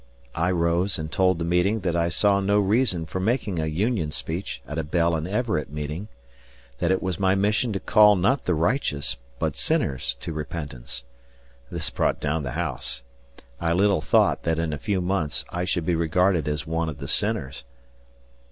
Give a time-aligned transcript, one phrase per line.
[0.33, 4.09] I rose and told the meeting that I saw no reason for making a Union
[4.09, 6.07] speech at a Bell and Everett meeting;
[6.79, 11.03] that it was my mission to call not the righteous, but sinners, to repentance.
[11.69, 13.03] This "brought down the house."
[13.59, 16.97] I little thought that in a few months I should be regarded as one of
[16.97, 17.63] the sinners.